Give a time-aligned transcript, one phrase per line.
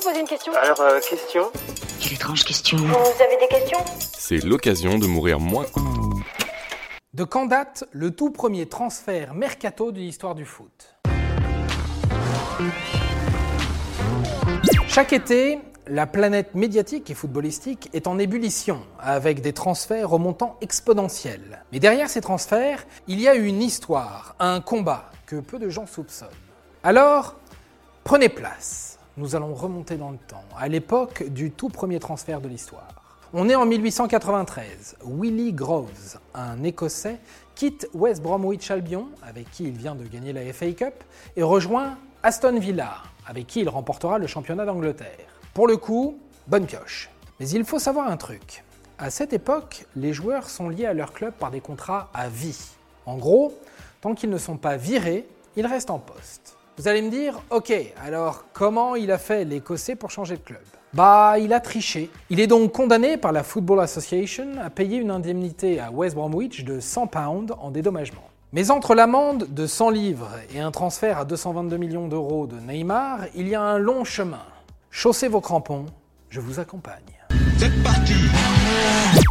[0.00, 1.50] vous poser une question Alors, euh, question
[2.00, 2.78] Quelle étrange question.
[2.78, 3.78] Vous avez des questions?
[4.16, 5.66] C'est l'occasion de mourir moins.
[7.12, 10.94] De quand date le tout premier transfert mercato de l'histoire du foot?
[14.88, 21.64] Chaque été, la planète médiatique et footballistique est en ébullition, avec des transferts remontant exponentiels.
[21.72, 25.86] Mais derrière ces transferts, il y a une histoire, un combat que peu de gens
[25.86, 26.28] soupçonnent.
[26.84, 27.36] Alors,
[28.04, 28.99] prenez place.
[29.20, 32.88] Nous allons remonter dans le temps, à l'époque du tout premier transfert de l'histoire.
[33.34, 34.96] On est en 1893.
[35.04, 37.18] Willie Groves, un Écossais,
[37.54, 40.94] quitte West Bromwich Albion, avec qui il vient de gagner la FA Cup,
[41.36, 42.94] et rejoint Aston Villa,
[43.26, 45.28] avec qui il remportera le championnat d'Angleterre.
[45.52, 47.10] Pour le coup, bonne pioche.
[47.40, 48.64] Mais il faut savoir un truc.
[48.96, 52.70] À cette époque, les joueurs sont liés à leur club par des contrats à vie.
[53.04, 53.52] En gros,
[54.00, 56.56] tant qu'ils ne sont pas virés, ils restent en poste.
[56.76, 60.62] Vous allez me dire, ok, alors comment il a fait l'Écossais pour changer de club?
[60.94, 62.10] Bah, il a triché.
[62.30, 66.64] Il est donc condamné par la Football Association à payer une indemnité à West Bromwich
[66.64, 68.22] de 100 pounds en dédommagement.
[68.52, 73.20] Mais entre l'amende de 100 livres et un transfert à 222 millions d'euros de Neymar,
[73.36, 74.42] il y a un long chemin.
[74.90, 75.86] Chaussez vos crampons,
[76.30, 77.20] je vous accompagne.
[77.58, 78.14] C'est parti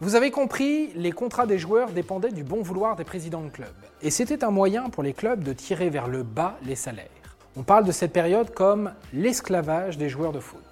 [0.00, 3.74] Vous avez compris, les contrats des joueurs dépendaient du bon vouloir des présidents de club.
[4.00, 7.08] Et c'était un moyen pour les clubs de tirer vers le bas les salaires.
[7.54, 10.64] On parle de cette période comme l'esclavage des joueurs de foot.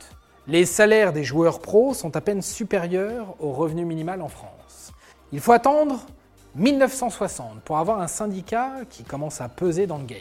[0.47, 4.93] Les salaires des joueurs pros sont à peine supérieurs au revenu minimal en France.
[5.31, 6.07] Il faut attendre
[6.55, 10.21] 1960 pour avoir un syndicat qui commence à peser dans le game.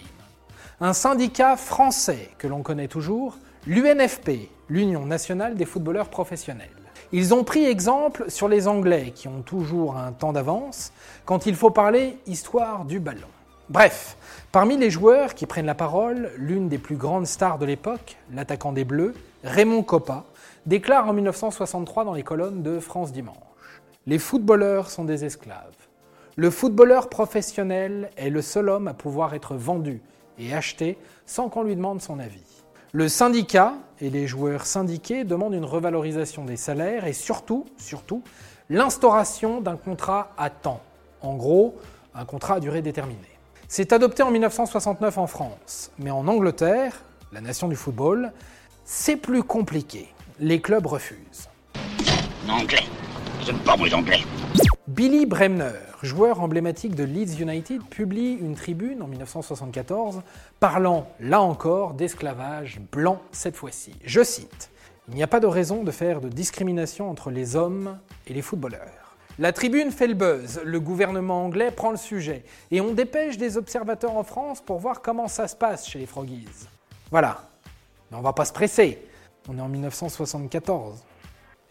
[0.82, 6.68] Un syndicat français que l'on connaît toujours, l'UNFP, l'Union nationale des footballeurs professionnels.
[7.14, 10.92] Ils ont pris exemple sur les Anglais qui ont toujours un temps d'avance
[11.24, 13.30] quand il faut parler histoire du ballon.
[13.70, 14.18] Bref,
[14.52, 18.72] parmi les joueurs qui prennent la parole, l'une des plus grandes stars de l'époque, l'attaquant
[18.72, 20.26] des Bleus, Raymond Coppa,
[20.66, 23.38] déclare en 1963 dans les colonnes de France Dimanche
[24.08, 25.76] Les footballeurs sont des esclaves.
[26.36, 30.02] Le footballeur professionnel est le seul homme à pouvoir être vendu
[30.40, 30.98] et acheté
[31.28, 32.64] sans qu'on lui demande son avis.
[32.92, 38.24] Le syndicat et les joueurs syndiqués demandent une revalorisation des salaires et surtout, surtout,
[38.72, 40.82] l'instauration d'un contrat à temps.
[41.22, 41.76] En gros,
[42.16, 43.39] un contrat à durée déterminée.
[43.72, 48.32] C'est adopté en 1969 en France, mais en Angleterre, la nation du football,
[48.84, 50.08] c'est plus compliqué.
[50.40, 51.50] Les clubs refusent.
[52.50, 52.82] Anglais.
[53.46, 54.22] J'aime pas moi anglais.
[54.88, 60.24] Billy Bremner, joueur emblématique de Leeds United, publie une tribune en 1974
[60.60, 63.94] parlant, là encore, d'esclavage blanc cette fois-ci.
[64.04, 64.72] Je cite
[65.10, 68.42] Il n'y a pas de raison de faire de discrimination entre les hommes et les
[68.42, 68.99] footballeurs.
[69.40, 73.56] La tribune fait le buzz, le gouvernement anglais prend le sujet, et on dépêche des
[73.56, 76.68] observateurs en France pour voir comment ça se passe chez les Froggies.
[77.10, 77.48] Voilà.
[78.12, 79.02] Mais on va pas se presser.
[79.48, 81.06] On est en 1974.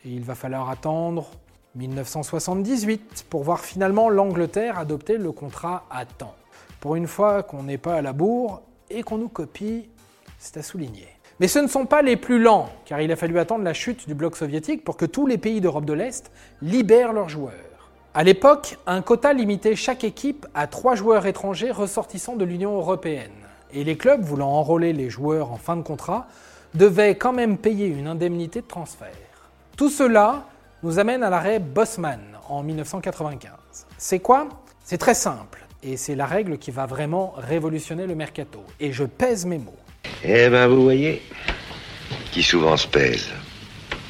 [0.06, 1.28] Et il va falloir attendre
[1.74, 6.36] 1978 pour voir finalement l'Angleterre adopter le contrat à temps.
[6.80, 9.90] Pour une fois qu'on n'est pas à la bourre et qu'on nous copie,
[10.38, 11.17] c'est à souligner.
[11.40, 14.08] Mais ce ne sont pas les plus lents, car il a fallu attendre la chute
[14.08, 16.32] du bloc soviétique pour que tous les pays d'Europe de l'Est
[16.62, 17.52] libèrent leurs joueurs.
[18.14, 23.30] À l'époque, un quota limitait chaque équipe à trois joueurs étrangers ressortissants de l'Union européenne.
[23.72, 26.26] Et les clubs voulant enrôler les joueurs en fin de contrat
[26.74, 29.08] devaient quand même payer une indemnité de transfert.
[29.76, 30.44] Tout cela
[30.82, 33.52] nous amène à l'arrêt Bosman en 1995.
[33.96, 34.48] C'est quoi?
[34.82, 38.64] C'est très simple, et c'est la règle qui va vraiment révolutionner le mercato.
[38.80, 39.72] Et je pèse mes mots.
[40.24, 41.22] Eh ben, vous voyez,
[42.32, 43.28] qui souvent se pèse,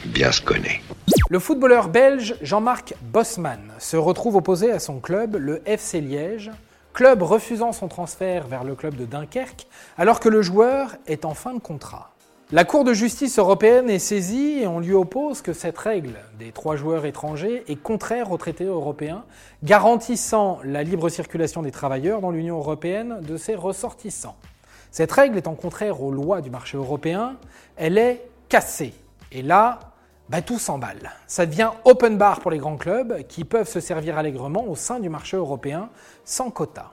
[0.07, 0.81] bien se connaît.
[1.29, 6.51] Le footballeur belge Jean-Marc Bosman se retrouve opposé à son club, le FC Liège,
[6.95, 9.67] club refusant son transfert vers le club de Dunkerque,
[9.99, 12.11] alors que le joueur est en fin de contrat.
[12.53, 16.53] La Cour de justice européenne est saisie et on lui oppose que cette règle des
[16.53, 19.25] trois joueurs étrangers est contraire au traité européen
[19.63, 24.37] garantissant la libre circulation des travailleurs dans l'Union européenne de ses ressortissants.
[24.99, 27.37] Cette règle étant contraire aux lois du marché européen,
[27.77, 28.93] elle est cassée.
[29.31, 29.79] Et là,
[30.29, 31.13] bah, tout s'emballe.
[31.29, 34.99] Ça devient open bar pour les grands clubs qui peuvent se servir allègrement au sein
[34.99, 35.89] du marché européen
[36.25, 36.91] sans quota.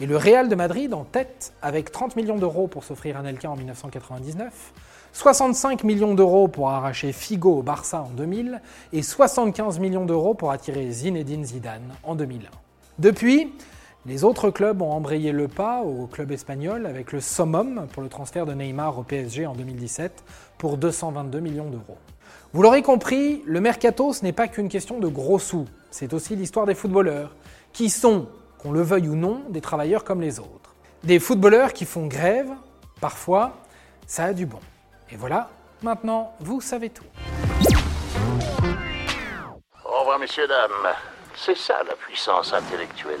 [0.00, 3.56] Et le Real de Madrid en tête avec 30 millions d'euros pour s'offrir Anelka en
[3.56, 4.52] 1999,
[5.14, 8.60] 65 millions d'euros pour arracher Figo au Barça en 2000
[8.92, 12.50] et 75 millions d'euros pour attirer Zinedine Zidane en 2001.
[12.98, 13.50] Depuis,
[14.06, 18.08] les autres clubs ont embrayé le pas au club espagnol avec le summum pour le
[18.08, 20.24] transfert de Neymar au PSG en 2017
[20.58, 21.98] pour 222 millions d'euros.
[22.52, 26.36] Vous l'aurez compris, le mercato ce n'est pas qu'une question de gros sous, c'est aussi
[26.36, 27.34] l'histoire des footballeurs
[27.72, 28.26] qui sont
[28.58, 30.74] qu'on le veuille ou non, des travailleurs comme les autres.
[31.02, 32.50] Des footballeurs qui font grève,
[33.00, 33.52] parfois,
[34.06, 34.60] ça a du bon.
[35.10, 35.48] Et voilà,
[35.82, 37.04] Maintenant, vous savez tout.
[39.84, 40.94] Au revoir, messieurs, dames.
[41.34, 43.20] C'est ça la puissance intellectuelle.